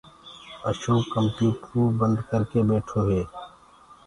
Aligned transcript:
اشوڪ 0.69 1.01
ڪمپيوٽرو 1.13 1.81
بنٚد 1.99 2.19
ڪر 2.29 2.41
ڪي 2.51 2.59
ٻيٺو 2.67 2.99
هي 3.09 3.21